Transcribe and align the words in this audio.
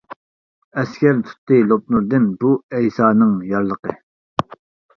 ئەسكەر 0.83 1.19
تۇتتى 1.27 1.59
لوپنۇردىن، 1.73 2.27
بۇ 2.45 2.55
ئەيسانىڭ 2.81 3.39
يارلىقى. 3.53 3.97